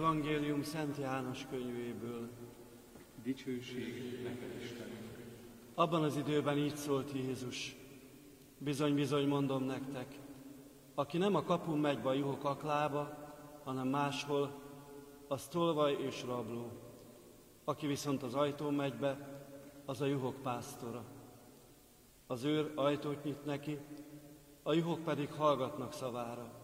Evangélium 0.00 0.62
Szent 0.62 0.96
János 0.96 1.46
könyvéből. 1.50 2.28
Dicsőség 3.22 4.22
neked, 4.22 4.62
Istenünk. 4.62 5.18
Abban 5.74 6.02
az 6.02 6.16
időben 6.16 6.58
így 6.58 6.76
szólt 6.76 7.12
Jézus. 7.12 7.76
Bizony, 8.58 8.94
bizony 8.94 9.28
mondom 9.28 9.62
nektek, 9.62 10.18
aki 10.94 11.18
nem 11.18 11.34
a 11.34 11.42
kapun 11.42 11.78
megy 11.78 11.98
be 11.98 12.08
a 12.08 12.12
juhok 12.12 12.44
aklába, 12.44 13.32
hanem 13.64 13.88
máshol, 13.88 14.60
az 15.28 15.48
tolvaj 15.48 15.92
és 15.92 16.24
rabló. 16.24 16.70
Aki 17.64 17.86
viszont 17.86 18.22
az 18.22 18.34
ajtón 18.34 18.74
megy 18.74 18.94
be, 18.94 19.42
az 19.84 20.00
a 20.00 20.06
juhok 20.06 20.42
pásztora. 20.42 21.04
Az 22.26 22.44
őr 22.44 22.72
ajtót 22.74 23.24
nyit 23.24 23.44
neki, 23.44 23.78
a 24.62 24.72
juhok 24.72 25.04
pedig 25.04 25.32
hallgatnak 25.32 25.92
szavára. 25.92 26.59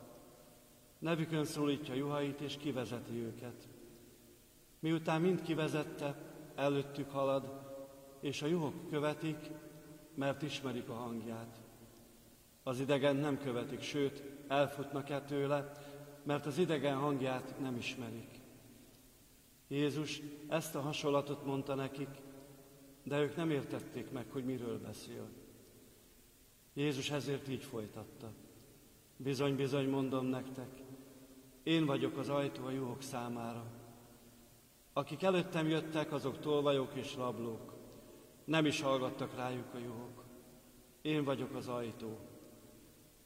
Nevükön 1.07 1.45
szólítja 1.45 1.95
juhait, 1.95 2.41
és 2.41 2.57
kivezeti 2.57 3.13
őket. 3.13 3.69
Miután 4.79 5.21
mind 5.21 5.43
kivezette, 5.43 6.17
előttük 6.55 7.11
halad, 7.11 7.61
és 8.21 8.43
a 8.43 8.47
juhok 8.47 8.89
követik, 8.91 9.37
mert 10.15 10.43
ismerik 10.43 10.89
a 10.89 10.93
hangját. 10.93 11.61
Az 12.63 12.81
idegen 12.81 13.17
nem 13.17 13.39
követik, 13.39 13.81
sőt, 13.81 14.23
elfutnak-e 14.49 15.21
tőle, 15.21 15.73
mert 16.23 16.47
az 16.47 16.59
idegen 16.59 16.97
hangját 16.97 17.61
nem 17.61 17.77
ismerik. 17.77 18.41
Jézus 19.69 20.23
ezt 20.49 20.75
a 20.75 20.81
hasonlatot 20.81 21.45
mondta 21.45 21.75
nekik, 21.75 22.11
de 23.03 23.21
ők 23.21 23.37
nem 23.37 23.51
értették 23.51 24.11
meg, 24.11 24.27
hogy 24.31 24.45
miről 24.45 24.81
beszél. 24.81 25.29
Jézus 26.75 27.11
ezért 27.11 27.49
így 27.49 27.65
folytatta. 27.65 28.33
Bizony, 29.17 29.57
bizony 29.57 29.89
mondom 29.89 30.27
nektek, 30.27 30.85
én 31.67 31.87
vagyok 31.87 32.17
az 32.17 32.29
ajtó 32.29 32.65
a 32.65 32.71
juhok 32.71 33.03
számára. 33.03 33.65
Akik 34.93 35.23
előttem 35.23 35.69
jöttek, 35.69 36.13
azok 36.13 36.41
tolvajok 36.41 36.95
és 36.95 37.15
rablók. 37.17 37.75
Nem 38.45 38.67
is 38.67 38.81
hallgattak 38.81 39.37
rájuk 39.37 39.75
a 39.75 39.79
juhok. 39.79 40.25
Én 41.03 41.25
vagyok 41.25 41.55
az 41.55 41.69
ajtó. 41.69 42.19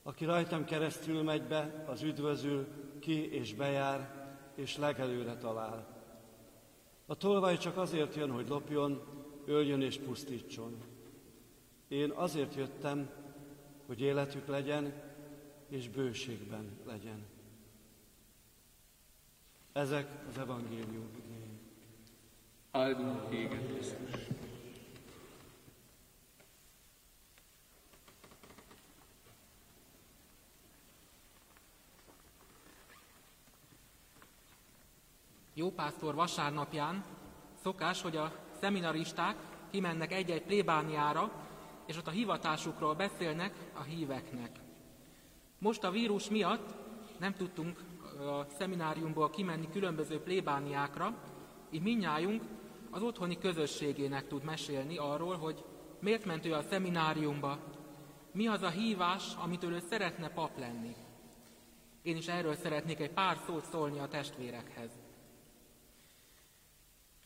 Aki 0.03 0.25
rajtam 0.25 0.65
keresztül 0.65 1.23
megy 1.23 1.43
be, 1.43 1.85
az 1.89 2.03
üdvözül, 2.03 2.67
ki 2.99 3.33
és 3.33 3.55
bejár, 3.55 4.29
és 4.55 4.77
legelőre 4.77 5.37
talál. 5.37 6.05
A 7.07 7.15
tolvaj 7.15 7.57
csak 7.57 7.77
azért 7.77 8.15
jön, 8.15 8.31
hogy 8.31 8.49
lopjon, 8.49 9.03
öljön 9.45 9.83
és 9.83 9.99
pusztítson. 9.99 10.77
Én 11.89 12.11
azért 12.11 12.55
jöttem, 12.55 13.11
hogy 13.87 14.01
életük 14.01 14.47
legyen, 14.47 15.03
és 15.69 15.89
bőségben 15.89 16.79
legyen. 16.87 17.39
Ezek 19.73 20.09
az 20.29 20.39
evangélium 20.39 21.11
igényei. 21.17 21.59
Áldunk 22.71 23.29
téged, 23.29 23.67
Krisztus. 23.67 24.11
Jópásztor 35.55 36.15
vasárnapján 36.15 37.05
szokás, 37.63 38.03
hogy 38.03 38.17
a 38.17 38.33
szeminaristák 38.61 39.37
kimennek 39.71 40.13
egy-egy 40.13 40.43
plébániára, 40.43 41.33
és 41.87 41.97
ott 41.97 42.07
a 42.07 42.11
hivatásukról 42.11 42.95
beszélnek 42.95 43.55
a 43.75 43.83
híveknek. 43.83 44.61
Most 45.59 45.85
a 45.85 45.91
vírus 45.91 46.29
miatt 46.29 46.75
nem 47.19 47.35
tudtunk 47.35 47.90
a 48.29 48.47
szemináriumból 48.59 49.31
kimenni 49.31 49.69
különböző 49.73 50.21
plébániákra, 50.21 51.15
így 51.71 51.83
minnyájunk 51.83 52.43
az 52.91 53.03
otthoni 53.03 53.39
közösségének 53.39 54.27
tud 54.27 54.45
mesélni 54.45 54.97
arról, 54.97 55.37
hogy 55.37 55.65
miért 56.01 56.25
ment 56.25 56.47
ő 56.47 56.53
a 56.53 56.63
szemináriumba, 56.63 57.59
mi 58.33 58.47
az 58.47 58.63
a 58.63 58.69
hívás, 58.69 59.35
amitől 59.35 59.73
ő 59.73 59.79
szeretne 59.91 60.29
pap 60.29 60.59
lenni. 60.59 60.95
Én 62.03 62.17
is 62.17 62.29
erről 62.29 62.55
szeretnék 62.55 63.01
egy 63.01 63.11
pár 63.11 63.39
szót 63.47 63.65
szólni 63.65 63.99
a 63.99 64.09
testvérekhez. 64.09 64.91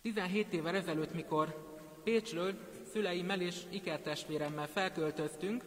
17 0.03 0.53
évvel 0.53 0.75
ezelőtt, 0.75 1.15
mikor 1.15 1.72
Pécsről 2.05 2.55
szüleimmel 2.93 3.41
és 3.41 3.62
ikertestvéremmel 3.71 4.66
felköltöztünk, 4.66 5.65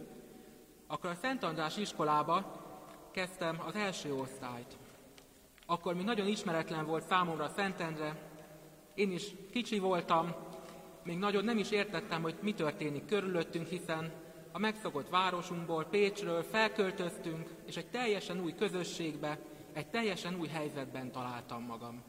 akkor 0.88 1.10
a 1.10 1.16
Szent 1.22 1.44
András 1.44 1.78
iskolába 1.78 2.66
kezdtem 3.12 3.62
az 3.66 3.76
első 3.76 4.14
osztályt. 4.14 4.78
Akkor 5.70 5.96
mi 5.96 6.04
nagyon 6.04 6.28
ismeretlen 6.28 6.86
volt 6.86 7.08
számomra 7.08 7.48
Szentendre, 7.48 8.32
én 8.94 9.12
is 9.12 9.32
kicsi 9.52 9.80
voltam, 9.80 10.36
még 11.04 11.18
nagyon 11.18 11.44
nem 11.44 11.58
is 11.58 11.72
értettem, 11.72 12.22
hogy 12.22 12.36
mi 12.42 12.54
történik 12.54 13.06
körülöttünk, 13.06 13.68
hiszen 13.68 14.12
a 14.52 14.60
megszokott 14.60 15.10
városunkból, 15.10 15.86
Pécsről 15.86 16.44
felköltöztünk, 16.44 17.50
és 17.66 17.78
egy 17.78 17.90
teljesen 17.90 18.42
új 18.42 18.56
közösségbe, 18.56 19.40
egy 19.74 19.88
teljesen 19.88 20.40
új 20.40 20.48
helyzetben 20.48 21.12
találtam 21.12 21.64
magam. 21.64 22.04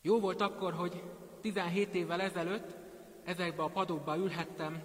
Jó 0.00 0.20
volt 0.20 0.40
akkor, 0.40 0.72
hogy 0.72 1.02
17 1.40 1.94
évvel 1.94 2.20
ezelőtt 2.20 2.76
ezekbe 3.24 3.62
a 3.62 3.70
padokba 3.70 4.16
ülhettem, 4.16 4.82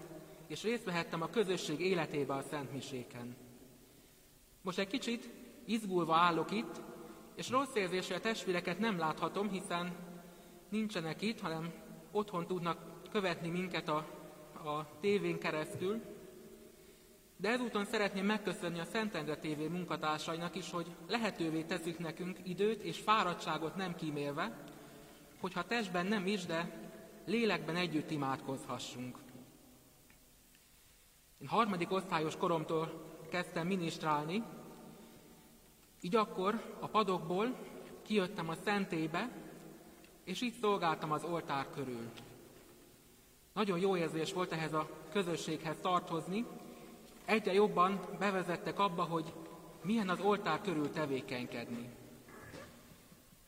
és 0.48 0.64
részt 0.64 0.84
vehettem 0.84 1.22
a 1.22 1.30
közösség 1.30 1.80
életébe 1.80 2.34
a 2.34 2.42
Szent 2.42 2.72
Miséken. 2.74 3.36
Most 4.62 4.80
egy 4.80 4.88
kicsit 4.88 5.30
izgulva 5.68 6.16
állok 6.16 6.52
itt, 6.52 6.82
és 7.36 7.50
rossz 7.50 7.76
érzésre 7.76 8.20
testvéreket 8.20 8.80
nem 8.80 8.98
láthatom, 8.98 9.50
hiszen 9.50 9.96
nincsenek 10.70 11.22
itt, 11.22 11.40
hanem 11.40 11.74
otthon 12.12 12.48
tudnak 12.48 12.78
követni 13.12 13.50
minket 13.50 13.88
a, 13.88 13.98
a 14.54 15.00
tévén 15.00 15.40
keresztül. 15.40 16.02
De 17.38 17.50
ezúton 17.50 17.86
szeretném 17.86 18.26
megköszönni 18.26 18.80
a 18.80 18.86
Szentendre 18.86 19.38
TV 19.38 19.60
munkatársainak 19.72 20.56
is, 20.56 20.72
hogy 20.72 20.96
lehetővé 21.08 21.64
teszik 21.64 22.00
nekünk 22.00 22.38
időt 22.44 22.82
és 22.82 23.00
fáradtságot 23.00 23.76
nem 23.76 23.96
kímélve, 23.96 24.64
hogyha 25.40 25.68
testben 25.68 26.06
nem 26.06 26.28
is, 26.28 26.46
de 26.46 26.90
lélekben 27.26 27.76
együtt 27.76 28.12
imádkozhassunk. 28.12 29.18
Én 31.42 31.48
harmadik 31.48 31.92
osztályos 31.92 32.38
koromtól 32.38 33.06
kezdtem 33.30 33.68
minisztrálni, 33.68 34.44
így 36.02 36.16
akkor 36.16 36.76
a 36.80 36.88
padokból 36.88 37.56
kijöttem 38.02 38.50
a 38.50 38.56
szentébe, 38.66 39.30
és 40.24 40.42
így 40.42 40.54
szolgáltam 40.62 41.12
az 41.12 41.24
oltár 41.24 41.68
körül. 41.70 42.12
Nagyon 43.54 43.80
jó 43.80 43.98
érzés 43.98 44.34
volt 44.34 44.52
ehhez 44.52 44.74
a 44.74 44.90
közösséghez 45.12 45.78
tartozni, 45.82 46.46
egyre 47.26 47.54
jobban 47.54 48.00
bevezettek 48.20 48.80
abba, 48.80 49.04
hogy 49.04 49.34
milyen 49.84 50.10
az 50.10 50.20
oltár 50.20 50.62
körül 50.62 50.92
tevékenykedni. 50.92 51.90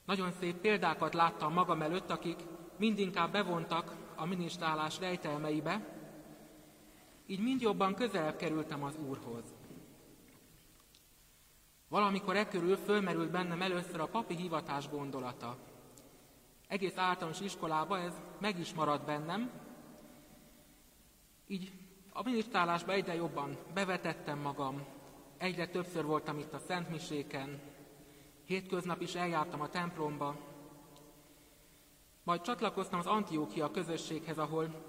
Nagyon 0.05 0.31
szép 0.39 0.55
példákat 0.55 1.13
láttam 1.13 1.53
magam 1.53 1.81
előtt, 1.81 2.09
akik 2.09 2.39
mindinkább 2.77 3.31
bevontak 3.31 3.95
a 4.15 4.25
minisztrálás 4.25 4.99
rejtelmeibe, 4.99 5.97
így 7.27 7.39
mind 7.39 7.61
jobban 7.61 7.95
közelebb 7.95 8.35
kerültem 8.35 8.83
az 8.83 8.95
Úrhoz. 9.07 9.43
Valamikor 11.89 12.35
e 12.35 12.47
körül 12.47 12.75
fölmerült 12.75 13.31
bennem 13.31 13.61
először 13.61 13.99
a 13.99 14.07
papi 14.07 14.35
hivatás 14.35 14.89
gondolata. 14.89 15.57
Egész 16.67 16.97
általános 16.97 17.41
iskolában 17.41 17.99
ez 17.99 18.13
meg 18.39 18.59
is 18.59 18.73
maradt 18.73 19.05
bennem, 19.05 19.51
így 21.47 21.71
a 22.13 22.23
minisztrálásba 22.23 22.91
egyre 22.91 23.15
jobban 23.15 23.57
bevetettem 23.73 24.39
magam, 24.39 24.85
egyre 25.37 25.67
többször 25.67 26.05
voltam 26.05 26.37
itt 26.39 26.53
a 26.53 26.59
Szent 26.59 26.89
Miséken, 26.89 27.61
Hétköznap 28.45 29.01
is 29.01 29.15
eljártam 29.15 29.61
a 29.61 29.69
templomba, 29.69 30.35
majd 32.23 32.41
csatlakoztam 32.41 32.99
az 32.99 33.05
Antiókia 33.05 33.71
közösséghez, 33.71 34.37
ahol 34.37 34.85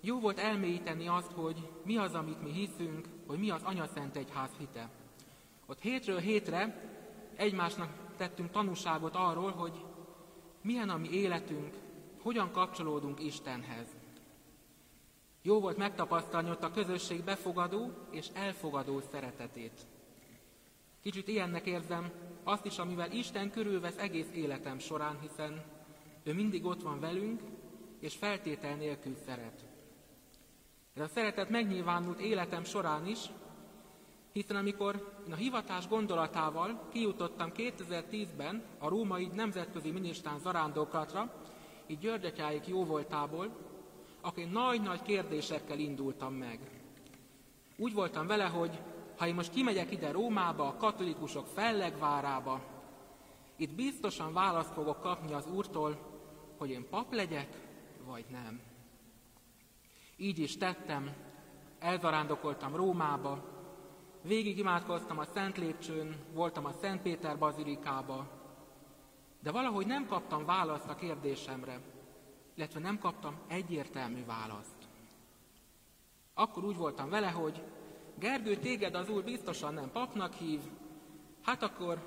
jó 0.00 0.20
volt 0.20 0.38
elmélyíteni 0.38 1.08
azt, 1.08 1.32
hogy 1.32 1.70
mi 1.84 1.96
az, 1.96 2.14
amit 2.14 2.42
mi 2.42 2.50
hiszünk, 2.50 3.08
hogy 3.26 3.38
mi 3.38 3.50
az 3.50 3.62
Anya 3.62 3.86
Szent 3.86 4.16
Egyház 4.16 4.50
hite. 4.58 4.90
Ott 5.70 5.80
hétről 5.80 6.18
hétre 6.18 6.82
egymásnak 7.36 7.90
tettünk 8.16 8.50
tanúságot 8.50 9.14
arról, 9.14 9.50
hogy 9.50 9.84
milyen 10.62 10.88
a 10.88 10.96
mi 10.96 11.10
életünk, 11.10 11.76
hogyan 12.22 12.50
kapcsolódunk 12.52 13.24
Istenhez. 13.24 13.86
Jó 15.42 15.60
volt 15.60 15.76
megtapasztalni 15.76 16.50
ott 16.50 16.62
a 16.62 16.70
közösség 16.70 17.24
befogadó 17.24 17.90
és 18.10 18.26
elfogadó 18.32 19.00
szeretetét. 19.00 19.86
Kicsit 21.02 21.28
ilyennek 21.28 21.66
érzem 21.66 22.10
azt 22.42 22.64
is, 22.64 22.78
amivel 22.78 23.12
Isten 23.12 23.50
körülvesz 23.50 23.96
egész 23.98 24.30
életem 24.34 24.78
során, 24.78 25.18
hiszen 25.20 25.64
ő 26.22 26.34
mindig 26.34 26.64
ott 26.64 26.82
van 26.82 27.00
velünk, 27.00 27.40
és 28.00 28.14
feltétel 28.14 28.76
nélkül 28.76 29.16
szeret. 29.26 29.64
Ez 30.94 31.02
a 31.02 31.08
szeretet 31.08 31.48
megnyilvánult 31.48 32.20
életem 32.20 32.64
során 32.64 33.06
is, 33.06 33.18
Hiszen 34.38 34.56
amikor 34.56 35.20
én 35.26 35.32
a 35.32 35.36
hivatás 35.36 35.88
gondolatával 35.88 36.88
kijutottam 36.92 37.52
2010-ben 37.56 38.62
a 38.78 38.88
római 38.88 39.30
nemzetközi 39.34 39.90
minisztán 39.90 40.38
zarándokratra, 40.38 41.32
így 41.86 41.98
Györgyetyáig 41.98 42.62
jó 42.66 42.84
voltából, 42.84 43.56
akkor 44.20 44.38
én 44.38 44.48
nagy-nagy 44.48 45.02
kérdésekkel 45.02 45.78
indultam 45.78 46.34
meg. 46.34 46.58
Úgy 47.76 47.94
voltam 47.94 48.26
vele, 48.26 48.44
hogy 48.44 48.80
ha 49.16 49.26
én 49.26 49.34
most 49.34 49.52
kimegyek 49.52 49.92
ide 49.92 50.10
Rómába, 50.10 50.66
a 50.66 50.76
katolikusok 50.76 51.46
fellegvárába, 51.46 52.60
itt 53.56 53.74
biztosan 53.74 54.32
választ 54.32 54.72
fogok 54.72 55.00
kapni 55.00 55.32
az 55.32 55.46
Úrtól, 55.46 55.98
hogy 56.58 56.70
én 56.70 56.88
pap 56.90 57.12
legyek, 57.12 57.48
vagy 58.04 58.24
nem. 58.30 58.60
Így 60.16 60.38
is 60.38 60.56
tettem, 60.56 61.14
elzarándokoltam 61.78 62.76
Rómába, 62.76 63.56
végig 64.22 64.58
imádkoztam 64.58 65.18
a 65.18 65.24
Szent 65.24 65.58
Lépcsőn, 65.58 66.16
voltam 66.32 66.64
a 66.64 66.72
Szent 66.80 67.02
Péter 67.02 67.38
bazilikába, 67.38 68.26
de 69.42 69.50
valahogy 69.50 69.86
nem 69.86 70.06
kaptam 70.06 70.44
választ 70.44 70.88
a 70.88 70.94
kérdésemre, 70.94 71.80
illetve 72.54 72.80
nem 72.80 72.98
kaptam 72.98 73.38
egyértelmű 73.46 74.24
választ. 74.24 74.88
Akkor 76.34 76.64
úgy 76.64 76.76
voltam 76.76 77.08
vele, 77.08 77.30
hogy 77.30 77.62
Gergő, 78.18 78.56
téged 78.56 78.94
az 78.94 79.08
Úr 79.08 79.24
biztosan 79.24 79.74
nem 79.74 79.90
papnak 79.90 80.34
hív, 80.34 80.60
hát 81.42 81.62
akkor 81.62 81.98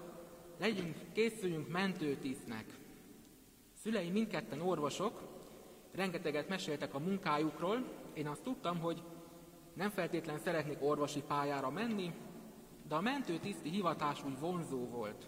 legyünk, 0.60 0.96
készüljünk 1.14 1.72
mentőtisztnek. 1.72 2.66
Szüleim 3.74 4.12
mindketten 4.12 4.62
orvosok, 4.62 5.22
rengeteget 5.92 6.50
meséltek 6.50 6.94
a 6.94 7.00
munkájukról, 7.00 7.84
én 8.14 8.28
azt 8.28 8.44
tudtam, 8.44 8.80
hogy 8.80 9.04
nem 9.74 9.90
feltétlen 9.90 10.38
szeretnék 10.38 10.82
orvosi 10.82 11.22
pályára 11.22 11.70
menni, 11.70 12.14
de 12.88 12.96
a 12.96 13.02
mentőtiszti 13.02 13.70
hivatás 13.70 14.24
úgy 14.26 14.40
vonzó 14.40 14.88
volt. 14.88 15.28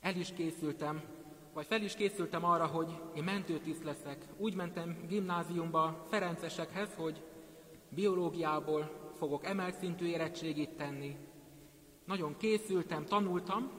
El 0.00 0.16
is 0.16 0.32
készültem, 0.32 1.02
vagy 1.52 1.66
fel 1.66 1.82
is 1.82 1.94
készültem 1.94 2.44
arra, 2.44 2.66
hogy 2.66 3.00
én 3.14 3.24
mentőtiszt 3.24 3.84
leszek. 3.84 4.26
Úgy 4.36 4.54
mentem 4.54 4.96
gimnáziumba 5.08 6.04
Ferencesekhez, 6.08 6.94
hogy 6.94 7.22
biológiából 7.88 9.10
fogok 9.16 9.46
emelt 9.46 9.78
szintű 9.78 10.06
érettségit 10.06 10.76
tenni. 10.76 11.16
Nagyon 12.04 12.36
készültem, 12.36 13.04
tanultam, 13.04 13.70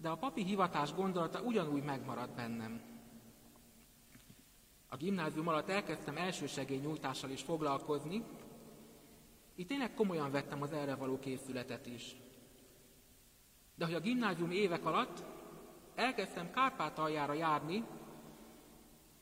de 0.00 0.08
a 0.08 0.16
papi 0.16 0.44
hivatás 0.44 0.94
gondolata 0.94 1.40
ugyanúgy 1.40 1.82
megmaradt 1.82 2.34
bennem. 2.34 2.80
A 4.88 4.96
gimnázium 4.96 5.48
alatt 5.48 5.68
elkezdtem 5.68 6.16
nyújtással 6.68 7.30
is 7.30 7.42
foglalkozni, 7.42 8.24
itt 9.54 9.68
tényleg 9.68 9.94
komolyan 9.94 10.30
vettem 10.30 10.62
az 10.62 10.72
erre 10.72 10.94
való 10.94 11.18
készületet 11.18 11.86
is. 11.86 12.16
De 13.74 13.84
hogy 13.84 13.94
a 13.94 14.00
gimnázium 14.00 14.50
évek 14.50 14.84
alatt 14.84 15.24
elkezdtem 15.94 16.50
Kárpátaljára 16.50 17.32
járni, 17.32 17.84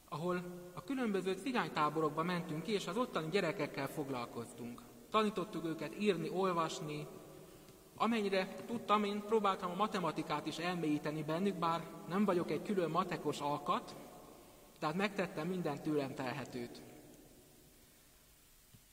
ahol 0.08 0.42
a 0.74 0.84
különböző 0.84 1.32
cigánytáborokba 1.32 2.22
mentünk 2.22 2.62
ki, 2.62 2.72
és 2.72 2.86
az 2.86 2.96
ottani 2.96 3.30
gyerekekkel 3.30 3.88
foglalkoztunk. 3.88 4.82
Tanítottuk 5.10 5.64
őket 5.64 6.00
írni, 6.00 6.28
olvasni, 6.28 7.06
amennyire 7.94 8.56
tudtam, 8.66 9.04
én 9.04 9.22
próbáltam 9.26 9.70
a 9.70 9.74
matematikát 9.74 10.46
is 10.46 10.58
elmélyíteni 10.58 11.22
bennük, 11.22 11.58
bár 11.58 11.86
nem 12.08 12.24
vagyok 12.24 12.50
egy 12.50 12.62
külön 12.62 12.90
matekos 12.90 13.40
alkat, 13.40 13.94
tehát 14.78 14.96
megtettem 14.96 15.48
minden 15.48 15.82
tőlem 15.82 16.14
telhetőt. 16.14 16.82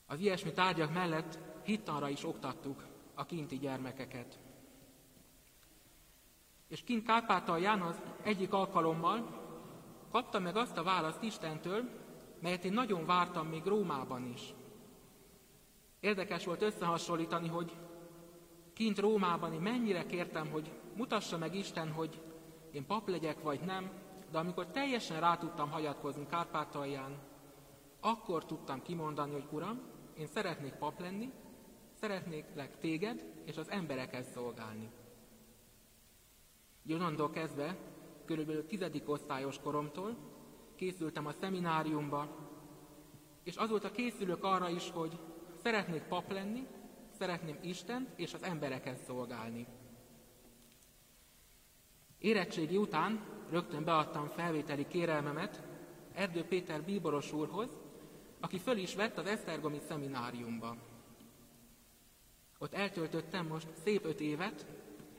Az 0.06 0.20
ilyesmi 0.20 0.52
tárgyak 0.52 0.92
mellett 0.92 1.38
hittanra 1.64 2.08
is 2.08 2.24
oktattuk 2.24 2.86
a 3.14 3.24
kinti 3.24 3.58
gyermekeket. 3.58 4.38
És 6.68 6.82
kint 6.84 7.06
Kárpátalján 7.06 7.80
az 7.80 8.02
egyik 8.22 8.52
alkalommal 8.52 9.42
kaptam 10.10 10.42
meg 10.42 10.56
azt 10.56 10.76
a 10.76 10.82
választ 10.82 11.22
Istentől, 11.22 11.88
melyet 12.40 12.64
én 12.64 12.72
nagyon 12.72 13.06
vártam 13.06 13.46
még 13.46 13.64
Rómában 13.64 14.26
is. 14.26 14.54
Érdekes 16.00 16.44
volt 16.44 16.62
összehasonlítani, 16.62 17.48
hogy 17.48 17.76
kint 18.72 18.98
Rómában 18.98 19.52
én 19.52 19.60
mennyire 19.60 20.06
kértem, 20.06 20.50
hogy 20.50 20.70
mutassa 20.96 21.38
meg 21.38 21.54
Isten, 21.54 21.92
hogy 21.92 22.22
én 22.72 22.86
pap 22.86 23.08
legyek 23.08 23.42
vagy 23.42 23.60
nem, 23.60 23.90
de 24.34 24.40
amikor 24.40 24.66
teljesen 24.66 25.20
rá 25.20 25.36
tudtam 25.36 25.70
hagyatkozni 25.70 26.26
Kárpátalján, 26.26 27.18
akkor 28.00 28.44
tudtam 28.44 28.82
kimondani, 28.82 29.32
hogy 29.32 29.46
Uram, 29.50 29.80
én 30.18 30.26
szeretnék 30.26 30.72
pap 30.72 31.00
lenni, 31.00 31.32
szeretnék 32.00 32.44
téged 32.80 33.24
és 33.44 33.56
az 33.56 33.70
embereket 33.70 34.24
szolgálni. 34.24 34.90
Onnantól 36.90 37.30
kezdve, 37.30 37.76
körülbelül 38.24 38.66
tizedik 38.66 39.08
osztályos 39.08 39.58
koromtól 39.58 40.16
készültem 40.76 41.26
a 41.26 41.32
szemináriumba, 41.32 42.36
és 43.42 43.56
azóta 43.56 43.90
készülök 43.90 44.44
arra 44.44 44.68
is, 44.68 44.90
hogy 44.90 45.18
szeretnék 45.62 46.02
pap 46.02 46.32
lenni, 46.32 46.66
szeretném 47.18 47.58
Istent 47.62 48.08
és 48.16 48.34
az 48.34 48.42
embereket 48.42 48.98
szolgálni. 48.98 49.66
Érettségi 52.18 52.76
után 52.76 53.34
rögtön 53.54 53.84
beadtam 53.84 54.28
felvételi 54.28 54.86
kérelmemet 54.86 55.62
Erdő 56.14 56.44
Péter 56.44 56.82
bíboros 56.82 57.32
úrhoz, 57.32 57.68
aki 58.40 58.58
föl 58.58 58.76
is 58.76 58.94
vett 58.94 59.18
az 59.18 59.26
Esztergomi 59.26 59.80
szemináriumba. 59.88 60.76
Ott 62.58 62.74
eltöltöttem 62.74 63.46
most 63.46 63.68
szép 63.84 64.04
öt 64.04 64.20
évet, 64.20 64.66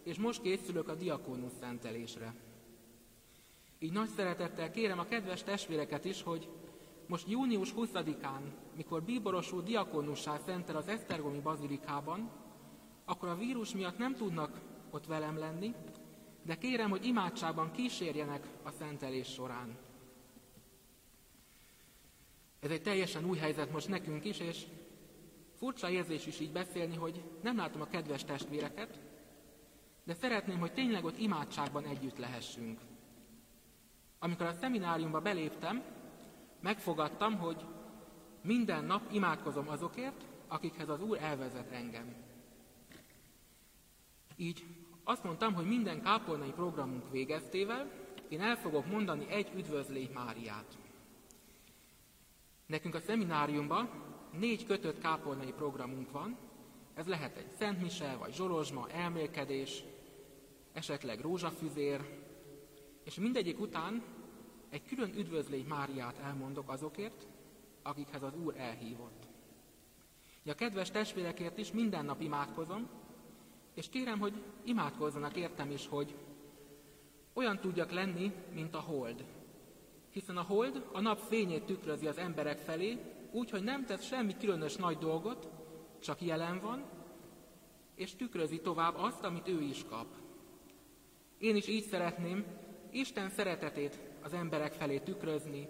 és 0.04 0.18
most 0.18 0.42
készülök 0.42 0.88
a 0.88 0.96
diakónusz 0.96 1.58
szentelésre. 1.60 2.34
Így 3.80 3.92
nagy 3.92 4.10
szeretettel 4.10 4.72
kérem 4.72 5.00
a 5.00 5.06
kedves 5.06 5.44
testvéreket 5.44 6.06
is, 6.06 6.24
hogy 6.24 6.50
most 7.08 7.30
június 7.30 7.74
20-án, 7.78 8.42
mikor 8.76 9.04
bíboros 9.04 9.52
úr 9.52 9.64
diakónussá 9.64 10.38
szentel 10.46 10.76
az 10.76 10.88
Esztergomi 10.88 11.40
bazilikában, 11.40 12.32
akkor 13.06 13.30
a 13.30 13.36
vírus 13.36 13.74
miatt 13.74 13.98
nem 13.98 14.16
tudnak 14.16 14.62
ott 14.92 15.06
velem 15.06 15.38
lenni, 15.38 15.74
de 16.46 16.58
kérem, 16.58 16.90
hogy 16.90 17.06
imádságban 17.06 17.72
kísérjenek 17.72 18.48
a 18.64 18.72
szentelés 18.72 19.28
során. 19.28 19.78
Ez 22.60 22.72
egy 22.72 22.82
teljesen 22.82 23.26
új 23.26 23.38
helyzet 23.38 23.72
most 23.72 23.88
nekünk 23.88 24.26
is, 24.26 24.40
és 24.40 24.66
furcsa 25.58 25.90
érzés 25.90 26.26
is 26.26 26.40
így 26.40 26.52
beszélni, 26.52 26.96
hogy 26.96 27.24
nem 27.42 27.58
látom 27.58 27.82
a 27.82 27.88
kedves 27.88 28.24
testvéreket, 28.24 29.00
de 30.04 30.14
szeretném, 30.14 30.60
hogy 30.60 30.74
tényleg 30.74 31.06
ott 31.06 31.18
imádságban 31.18 31.86
együtt 31.86 32.18
lehessünk. 32.18 32.80
Amikor 34.20 34.46
a 34.46 34.54
szemináriumba 34.54 35.22
beléptem, 35.22 35.84
megfogadtam, 36.62 37.38
hogy 37.38 37.66
minden 38.42 38.86
nap 38.86 39.12
imádkozom 39.12 39.70
azokért, 39.70 40.26
akikhez 40.48 40.90
az 40.90 41.02
Úr 41.02 41.18
elvezet 41.18 41.72
engem. 41.72 42.16
Így 44.36 44.66
azt 45.08 45.24
mondtam, 45.24 45.54
hogy 45.54 45.66
minden 45.66 46.02
kápolnai 46.02 46.52
programunk 46.52 47.12
végeztével 47.12 47.92
én 48.30 48.42
el 48.42 48.56
fogok 48.56 48.86
mondani 48.86 49.30
egy 49.30 49.52
üdvözlégy 49.56 50.10
Máriát. 50.14 50.78
Nekünk 52.66 52.96
a 52.96 53.00
szemináriumban 53.00 53.90
négy 54.40 54.66
kötött 54.66 55.02
kápolnai 55.02 55.52
programunk 55.52 56.12
van, 56.12 56.38
ez 56.94 57.08
lehet 57.08 57.38
egy 57.38 57.52
Szent 57.58 57.98
vagy 58.18 58.34
Zsolozsma, 58.34 58.90
elmélkedés, 58.90 59.84
esetleg 60.74 61.20
rózsafüzér, 61.20 62.02
és 63.04 63.16
mindegyik 63.16 63.60
után 63.60 64.04
egy 64.70 64.86
külön 64.86 65.14
üdvözlégy 65.18 65.66
Máriát 65.66 66.18
elmondok 66.24 66.70
azokért, 66.70 67.28
akikhez 67.84 68.24
az 68.24 68.36
Úr 68.44 68.54
elhívott. 68.58 69.28
A 70.46 70.54
kedves 70.54 70.92
testvérekért 70.92 71.58
is 71.58 71.72
minden 71.72 72.06
nap 72.06 72.22
imádkozom, 72.22 72.90
és 73.76 73.90
kérem, 73.90 74.20
hogy 74.20 74.34
imádkozzanak 74.64 75.36
értem 75.36 75.72
is, 75.72 75.88
hogy 75.88 76.16
olyan 77.34 77.60
tudjak 77.60 77.92
lenni, 77.92 78.32
mint 78.54 78.76
a 78.76 78.80
hold. 78.80 79.26
Hiszen 80.12 80.38
a 80.38 80.42
hold 80.42 80.88
a 80.92 81.00
nap 81.00 81.20
fényét 81.20 81.64
tükrözi 81.64 82.08
az 82.08 82.18
emberek 82.18 82.60
felé, 82.60 82.98
úgy, 83.32 83.50
hogy 83.50 83.64
nem 83.64 83.86
tesz 83.86 84.06
semmi 84.06 84.38
különös 84.38 84.76
nagy 84.76 84.98
dolgot, 84.98 85.48
csak 86.00 86.22
jelen 86.22 86.60
van, 86.60 86.84
és 87.96 88.16
tükrözi 88.16 88.60
tovább 88.60 88.96
azt, 88.98 89.24
amit 89.24 89.48
ő 89.48 89.62
is 89.62 89.86
kap. 89.90 90.08
Én 91.38 91.56
is 91.56 91.68
így 91.68 91.84
szeretném 91.84 92.46
Isten 92.92 93.30
szeretetét 93.30 94.00
az 94.22 94.34
emberek 94.34 94.74
felé 94.74 95.00
tükrözni, 95.00 95.68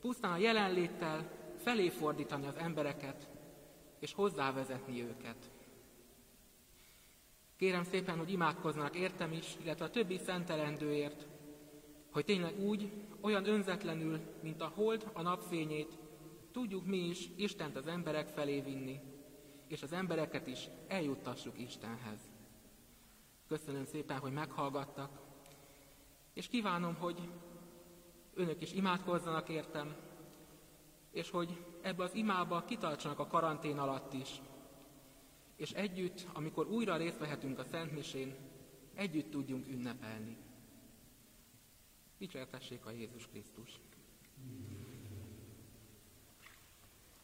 pusztán 0.00 0.32
a 0.32 0.36
jelenléttel 0.36 1.30
felé 1.56 1.88
fordítani 1.88 2.46
az 2.46 2.56
embereket, 2.56 3.28
és 3.98 4.12
hozzávezetni 4.12 5.02
őket. 5.02 5.50
Kérem 7.58 7.84
szépen, 7.84 8.18
hogy 8.18 8.30
imádkoznak 8.30 8.94
értem 8.96 9.32
is, 9.32 9.56
illetve 9.62 9.84
a 9.84 9.90
többi 9.90 10.18
szentelendőért, 10.18 11.26
hogy 12.12 12.24
tényleg 12.24 12.60
úgy, 12.60 12.92
olyan 13.20 13.48
önzetlenül, 13.48 14.20
mint 14.42 14.60
a 14.62 14.72
hold 14.74 15.10
a 15.12 15.22
napfényét, 15.22 15.98
tudjuk 16.52 16.86
mi 16.86 16.96
is 16.96 17.28
Istent 17.36 17.76
az 17.76 17.86
emberek 17.86 18.28
felé 18.28 18.60
vinni, 18.60 19.00
és 19.68 19.82
az 19.82 19.92
embereket 19.92 20.46
is 20.46 20.68
eljuttassuk 20.88 21.58
Istenhez. 21.58 22.20
Köszönöm 23.48 23.84
szépen, 23.84 24.18
hogy 24.18 24.32
meghallgattak, 24.32 25.20
és 26.34 26.48
kívánom, 26.48 26.94
hogy 26.94 27.28
önök 28.34 28.60
is 28.60 28.72
imádkozzanak 28.72 29.48
értem, 29.48 29.96
és 31.10 31.30
hogy 31.30 31.64
ebbe 31.80 32.04
az 32.04 32.14
imába 32.14 32.64
kitartsanak 32.64 33.18
a 33.18 33.26
karantén 33.26 33.78
alatt 33.78 34.12
is, 34.12 34.40
és 35.58 35.70
együtt, 35.70 36.26
amikor 36.32 36.66
újra 36.66 36.96
részt 36.96 37.18
vehetünk 37.18 37.58
a 37.58 37.64
Szentmisén, 37.64 38.34
együtt 38.94 39.30
tudjunk 39.30 39.68
ünnepelni. 39.68 40.36
Dicsértessék 42.18 42.86
a 42.86 42.90
Jézus 42.90 43.28
Krisztus! 43.28 43.80
Mm. 44.40 44.77